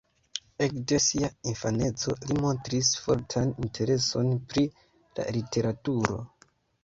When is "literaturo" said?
5.39-6.19